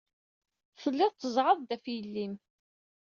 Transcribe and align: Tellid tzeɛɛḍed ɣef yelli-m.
Tellid 0.81 1.13
tzeɛɛḍed 1.15 1.69
ɣef 1.73 1.85
yelli-m. 1.93 2.33